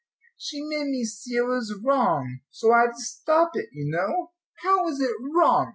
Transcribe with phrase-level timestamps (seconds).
[0.35, 4.31] she made me see it was wrong; so I had to stop it, you know."
[4.63, 5.69] "How is it wrong?"